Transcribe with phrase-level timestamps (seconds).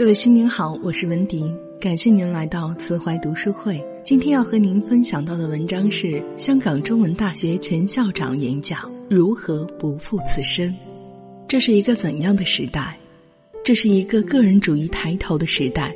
[0.00, 1.44] 各位新年好，我是文迪，
[1.78, 3.78] 感谢您来到慈怀读书会。
[4.02, 10.74] 今天要和您分享到的文章是香港中文大学前校长演讲：如何不负此生？
[11.46, 12.98] 这是一个怎样的时代？
[13.62, 15.94] 这是一个个人主义抬头的时代，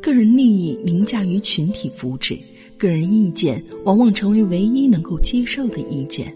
[0.00, 2.38] 个人利益凌驾于群体福祉，
[2.78, 6.32] 个人意见往往成为唯一能够接受的意见。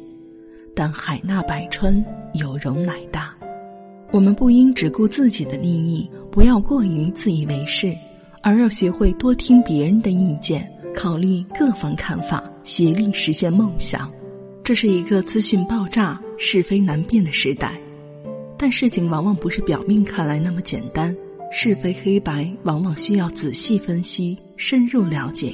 [0.75, 2.05] 但海纳百川，
[2.35, 3.36] 有容乃大。
[4.17, 7.95] 我们不应只顾自己的利益，不要过于自以为是，
[8.41, 14.11] 而要学会多听别人的意见，考虑各方看法，协力实现梦想。
[14.65, 17.79] 这是一个资讯爆炸、是非难辨的时代，
[18.57, 21.15] 但事情往往不是表面看来那么简单，
[21.53, 25.53] 是非黑白往往需要仔细分析、深入了解。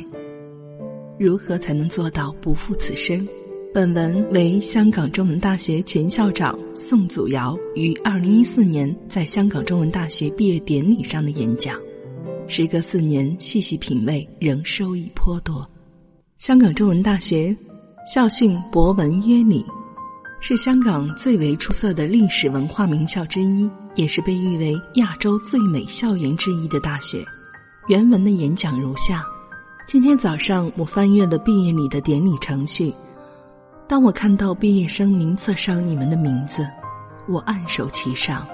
[1.18, 3.26] 如何才能做到不负此生？
[3.74, 11.74] 本文为香港中文大学前校长宋祖尧于二零一四年在香港中文大学毕业典礼上的演讲。
[12.46, 15.66] 时隔四年，细细品味，仍收益颇多。
[16.36, 17.56] 香港中文大学
[18.06, 19.64] 校训博文约礼，
[20.38, 27.24] 是香港最为出色的历史文化名校之一，也是被誉为亚洲最美校园之一的大学。
[27.88, 29.24] 原文的演讲如下：
[29.86, 32.92] 今天早上我翻阅了毕业礼的典礼程序。
[33.92, 36.66] 当我看到毕业生名册上你们的名字，
[37.28, 38.48] 我按手其上，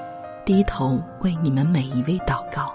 [0.44, 2.74] 低头为你们每一位祷告。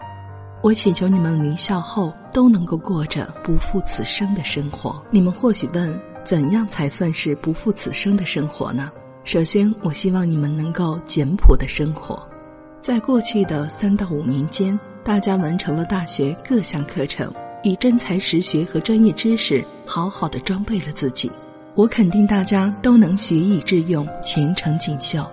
[0.62, 5.04] 我祈求你们离校后都能够过着不负此生的生活。
[5.12, 8.90] 你们或许问，怎样才算是不负此生的生活呢？
[9.26, 12.18] 首先，我希望你们能够简朴的生活。
[12.82, 17.30] 在过去的三到五年间，大家完成了大学各项课程，
[17.62, 21.30] 以真才实学和专业知识好好的装备了自己。
[21.76, 25.26] 我肯定大家都能学以致用，前程锦绣。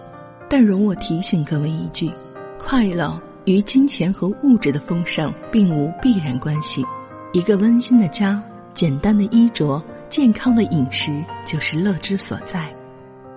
[0.48, 2.10] 但容我提醒各位一句：
[2.58, 6.82] 快乐与金钱和物质的丰盛并无必然关系。
[7.32, 8.42] 一个温馨的家、
[8.72, 12.72] 简单的衣着、健康的饮食，就是乐之所在。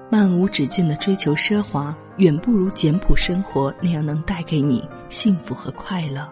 [0.10, 6.26] 漫无止境的追求奢华，远不如简朴生活那样能带给你幸福和快乐。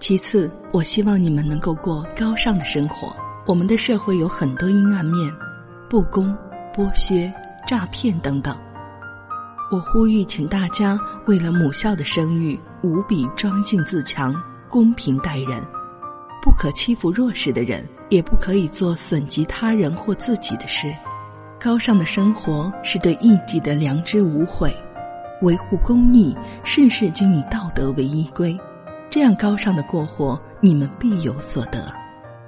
[0.00, 3.14] 其次，我希望你们能够过高尚的生活。
[3.46, 5.30] 我们的社会有很多阴暗面。
[5.88, 6.36] 不公、
[6.74, 7.32] 剥削、
[7.66, 8.54] 诈骗等等，
[9.72, 14.34] 我呼吁，请大家为了母校的声誉，无比庄敬自强，
[14.68, 15.64] 公平待人，
[16.42, 20.92] 不可欺负弱势的人，也不可以做损及他人或自己的事。
[21.58, 24.70] 高尚的生活是对义己的良知无悔，
[25.40, 28.54] 维护公义，事事均以道德为依归，
[29.08, 31.90] 这样高尚的过活，你们必有所得。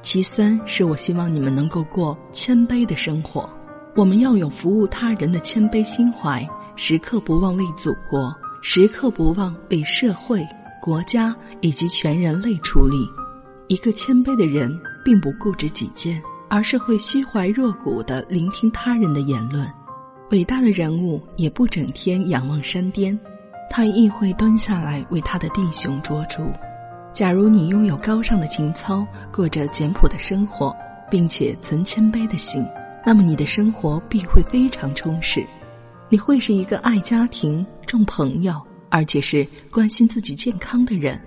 [0.03, 3.49] 其三是我希望你们能够过谦卑的生活，
[3.95, 10.47] 我们要有服务他人的谦卑心怀，时刻不忘为祖国，时刻不忘为社会、
[10.81, 12.97] 国家以及全人类出力。
[13.69, 19.71] 一个谦卑的人，并不固执己见，而是会虚怀若谷的聆听他人的言论。
[20.31, 23.17] 伟大的人物也不整天仰望山巅，
[23.69, 26.43] 他亦会蹲下来为他的弟兄捉住。
[27.13, 30.75] 假如你拥有高尚的情操，过着简朴的生活，
[31.11, 32.65] 并且存谦卑的心，
[33.05, 35.45] 那么你的生活必会非常充实。
[36.09, 38.55] 你会是一个爱家庭、重朋友，
[38.89, 41.21] 而且是关心自己健康的人。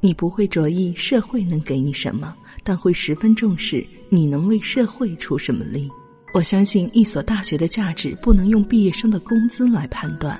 [0.00, 5.88] 你不会着意社会能给你什么，但会十分重视你能为社会出什么力。
[6.34, 10.38] 我相信一所大学的价值不能用毕业生的工资来判断，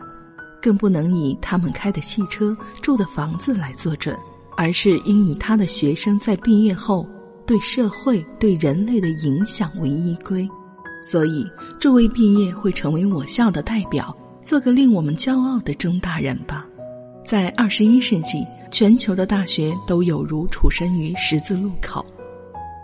[0.60, 4.16] 更不能以他们开的汽车、住的房子来做准。
[4.60, 7.08] 而是应以他的学生在毕业后
[7.46, 10.46] 对社会、对人类的影响为依归，
[11.00, 11.46] 所以
[11.78, 16.66] 诸位毕业会成为我校的代表，做个令我们骄傲的中大人吧。
[17.24, 22.04] 在二十一世纪，全球的大学都有如处身于十字路口，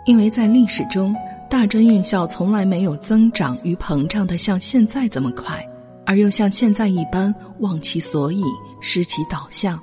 [0.05, 1.13] 因为在历史中，
[1.49, 5.61] 大专院校从来没有增长与膨胀的像现在这么快，
[6.05, 8.43] 而又像现在一般忘其所以，
[8.79, 9.77] 失其导向。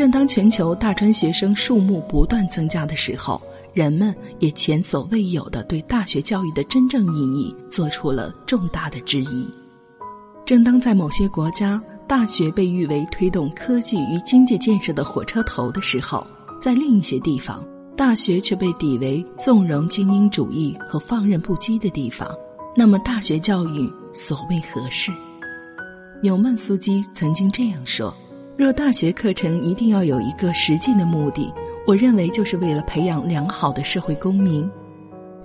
[0.00, 3.38] 正当全球大专学生数目不断增加的时候，
[3.74, 9.46] 人们也前所未有的对大学教育的真正意义做出了重大的质疑。
[10.46, 16.26] 正当在某些国家，大学被誉为推动科技与经济建设的火车头的时候，
[16.58, 17.62] 在另一些地方，
[17.94, 22.26] 大学却被抵为纵容精英主义和放任不羁的地方。
[22.74, 25.12] 那么，大学教育所谓何事？
[26.22, 28.10] 纽曼苏基曾经这样说。
[28.60, 31.50] 若大学课程一定要有一个实际的目的，
[31.86, 34.70] 我认为就是为了培养良好的社会公民。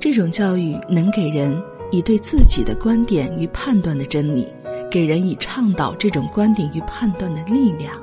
[0.02, 1.58] 这种教育能给人
[1.92, 4.46] 以对自己的观点与判断的真理，
[4.92, 7.94] 给人以倡导这种观点与判断的力量。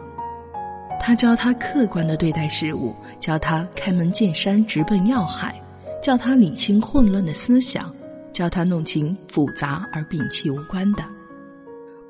[0.98, 5.60] 他教他客观的对待事物，教他开门见山、直奔要害，
[6.02, 7.94] 教他理清混乱的思想，
[8.32, 11.04] 教他弄清复杂而摒弃无关的。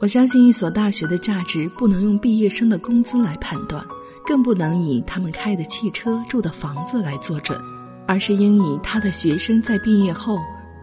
[0.02, 3.86] 我相信一所大学的价值不能用毕业生的工资来判断，
[4.26, 7.56] 更不能以他们开的汽车、住的房子来做准，
[8.04, 10.40] 而是应以他的学生在毕业后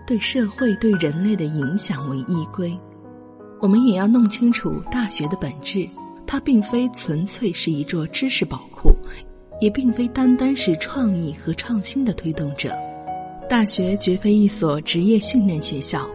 [0.08, 2.72] 对社会、对人类的影响为依归。
[3.60, 5.86] 我们也要弄清楚大学的本质。
[6.26, 8.96] 它并非纯粹是一座知识宝库，
[9.60, 12.72] 也并非单单是创意和创新的推动者。
[13.50, 16.08] 大学绝非一所职业训练学校，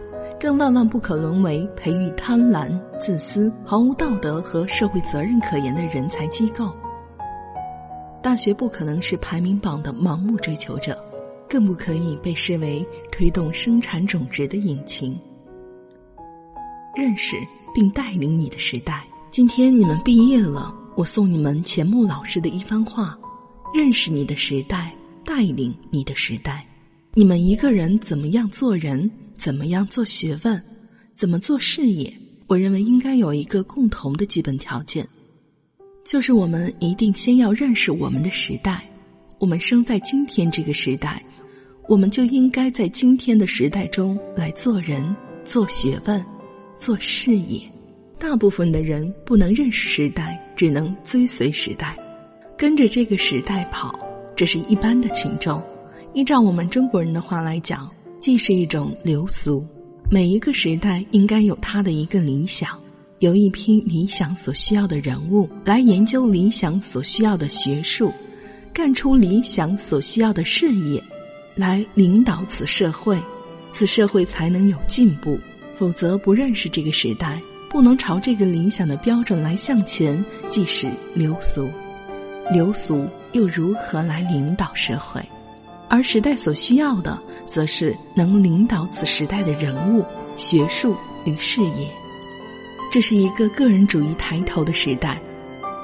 [0.45, 2.71] 更万万不可沦为培育贪婪、
[3.01, 6.71] 自私、毫无道德和社会责任可言的人才机构。
[8.23, 11.03] 大学不可能是排名榜的盲目追求者，
[11.49, 15.19] 更不可以被视为推动生产种植的引擎。
[16.95, 17.39] 认识
[17.75, 19.03] 并带领你的时代。
[19.31, 23.19] 今天你们毕业了，我送你们钱穆老师的一番话：
[23.73, 24.95] 认识你的时代，
[25.25, 26.63] 带领你的时代。
[27.15, 29.11] 你们一个人怎么样做人，
[29.45, 30.63] 怎么样做学问，
[31.15, 32.11] 怎么做事业？
[32.47, 35.07] 我认为应该有一个共同的基本条件，
[36.03, 38.83] 就是我们一定先要认识我们的时代。
[39.39, 41.23] 我们生在今天这个时代，
[41.89, 45.15] 我们就应该在今天的时代中来做人、
[45.45, 46.25] 做学问、
[46.79, 47.61] 做事业。
[48.19, 51.95] 大部分的人不能认识时代，只能追随时代，
[52.57, 53.95] 跟着这个时代跑，
[54.35, 55.63] 这是一般的群众。
[56.15, 57.91] 依照我们中国人的话来讲，
[58.25, 59.63] 既是一种流俗。
[60.11, 62.71] 每一个时代应该有他的一个理想，
[63.19, 68.11] 由一批理想所需要的人物来研究理想所需要的学术，
[68.73, 71.05] 干出理想所需要的事业，
[71.55, 73.21] 来领导此社会，
[73.69, 75.39] 此社会才能有进步。
[75.75, 77.39] 否则，不认识这个时代。
[77.69, 81.69] 不能朝这个理想的标准来向前，即是流俗。
[82.51, 85.21] 流俗又如何来领导社会？
[85.89, 90.05] 而时代所需要的，则是能领导此时代的人物、
[90.37, 91.89] 学术与事业。
[92.91, 95.21] 这是一个个人主义抬头的时代，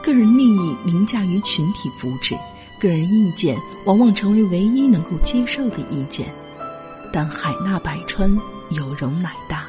[0.03, 2.37] 个人利益凌驾于群体福祉，
[2.81, 6.27] 个人意见往往成为唯一能够接受的意见。
[7.13, 8.31] 但海纳百川，
[8.71, 9.67] 有容乃大。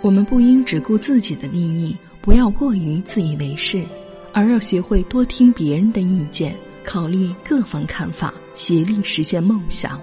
[0.00, 3.82] 我们不应只顾自己的利益，不要过于自以为是，
[4.32, 10.00] 而要学会多听别人的意见，考虑各方看法，协力实现梦想。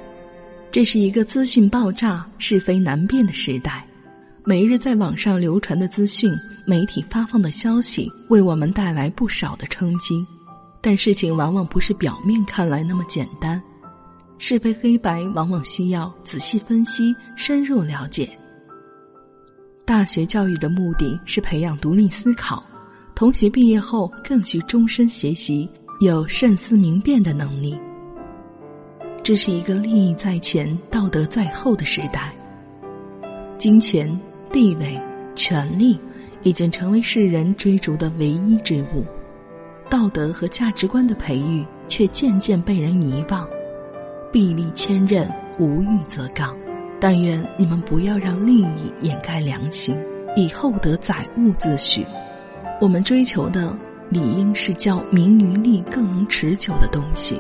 [0.71, 3.85] 这是一个资讯爆炸、是非难辨的时代。
[4.43, 6.31] 每日在网上流传的资讯、
[6.65, 10.25] 媒体发放的消息，为我们带来不少的冲击。
[10.81, 13.61] 但事情往往不是表面看来那么简单，
[14.39, 18.27] 是非黑白往往需要仔细分析、深入了解。
[19.85, 22.63] 大学教育的目的是培养独立思考，
[23.13, 25.69] 同学毕业后更需终身学习，
[25.99, 27.77] 有慎思明辨的能力。
[29.23, 32.33] 这是一个利益在前、道德在后的时代。
[33.57, 34.09] 金钱、
[34.51, 34.99] 地位、
[35.35, 35.99] 权力
[36.41, 39.05] 已经成为世人追逐的唯一之物，
[39.89, 43.47] 道德和价值观的培育却渐渐被人遗忘。
[44.31, 45.27] 臂力千仞，
[45.59, 46.57] 无欲则刚。
[46.99, 49.95] 但愿你们不要让利益掩盖良心，
[50.35, 52.03] 以厚德载物自诩。
[52.79, 53.75] 我们追求的
[54.09, 57.39] 理应是较名与利更能持久的东西。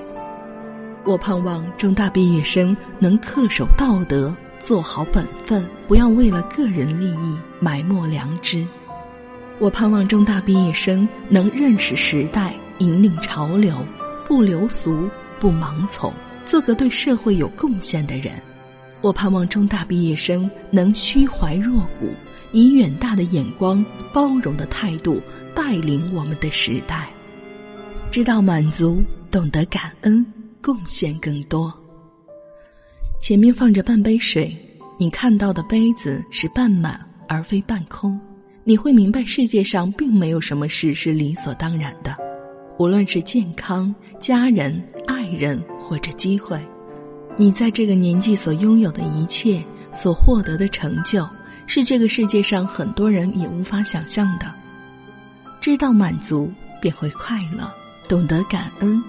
[1.03, 8.63] 我盼望中大毕业生能恪守道德，做好本分，不要为了个人利益埋没良知。
[9.57, 13.75] 我盼望中大毕业生能认识时代，引领潮流，
[14.27, 16.13] 不流俗，不盲从，
[16.45, 18.33] 做个对社会有贡献的人。
[19.01, 22.13] 我盼望中大毕业生能虚怀若谷，
[22.51, 25.19] 以远大的眼光、包容的态度
[25.55, 27.09] 带领我们的时代，
[28.11, 30.23] 知道满足，懂得感恩，
[30.61, 31.73] 贡献更多。
[33.19, 34.55] 前面放着半杯水，
[34.97, 38.19] 你看到的杯子是半满而非半空，
[38.63, 42.15] 你会明白世界上并没有什么事是理所当然的，
[42.79, 46.59] 无论是健康、家人、爱人或者机会。
[47.37, 49.61] 你在这个年纪所拥有的一切，
[49.93, 51.27] 所获得的成就，
[51.65, 54.53] 是这个世界上很多人也无法想象的。
[55.59, 56.51] 知道满足，
[56.81, 57.65] 便会快乐；
[58.09, 59.01] 懂得感恩，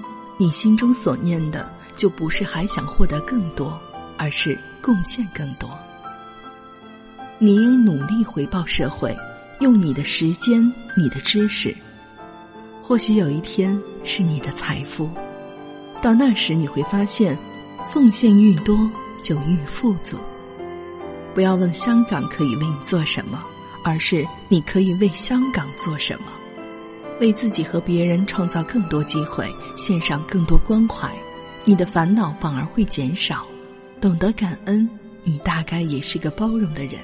[0.42, 3.80] 你心中所念的就不是还想获得更多，
[4.18, 5.70] 而是贡献更多。
[7.38, 9.16] 你应努力回报社会，
[9.60, 10.60] 用你的时间、
[10.96, 11.72] 你的知识，
[12.82, 15.08] 或许有一天是你的财富。
[16.02, 17.38] 到那时，你会发现。
[17.92, 18.90] 奉献愈多，
[19.22, 20.16] 就愈富足。
[21.34, 23.44] 不要问香港可以为你做什么，
[23.84, 26.32] 而是你可以为香港做什么。
[27.20, 31.14] 为自己和别人创造更多机会，献上更多关怀，
[31.64, 33.46] 你的烦恼反而会减少。
[34.00, 34.88] 懂得感恩，
[35.22, 37.00] 你大概也是个包容的人。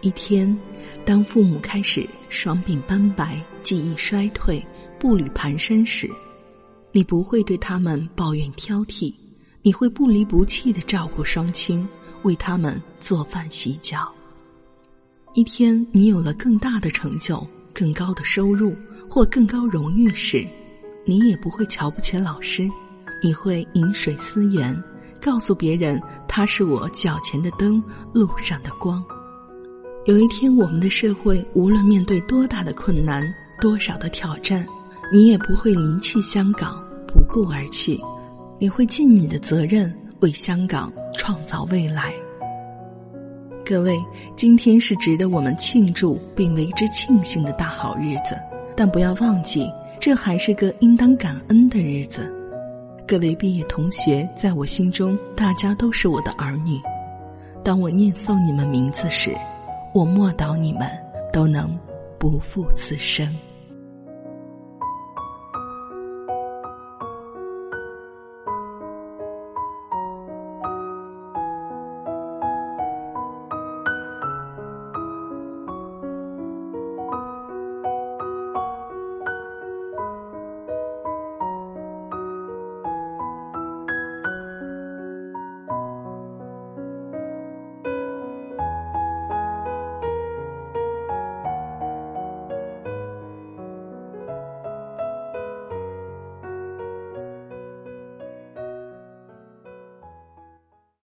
[0.00, 0.56] 一天，
[1.04, 4.64] 当父母开始双鬓斑白、记忆衰退、
[4.98, 6.08] 步履蹒跚时，
[6.92, 9.12] 你不会对他们抱怨挑剔，
[9.60, 11.86] 你会不离不弃的照顾双亲，
[12.22, 14.10] 为他们做饭洗脚。
[15.34, 18.74] 一天，你有了更大的成就、更高的收入
[19.10, 20.46] 或更高荣誉时，
[21.04, 22.70] 你也不会瞧不起老师，
[23.20, 24.80] 你会饮水思源，
[25.20, 27.82] 告诉别人他是我脚前的灯，
[28.14, 29.04] 路上的光。
[30.04, 33.22] 有一天，我们的社会无论面对多大的困难、
[33.60, 34.64] 多少的挑战，
[35.12, 38.00] 你也不会离弃香港，不顾而去，
[38.60, 42.14] 你会尽你的责任，为香港创造未来。
[43.66, 44.00] 各位，
[44.36, 48.34] 今天是值得我们庆祝并为之庆幸的大好日子，
[48.82, 49.70] 但不要忘记，
[50.00, 52.32] 这还是个应当感恩的日子。
[53.06, 56.80] 各位毕业同学，在我心中，大家都是我的儿女。
[57.62, 59.36] 当我念诵你们名字时，
[59.92, 60.88] 我默祷你们
[61.30, 61.78] 都能
[62.18, 63.28] 不负此生。